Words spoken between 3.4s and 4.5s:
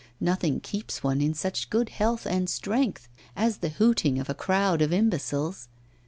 the hooting of a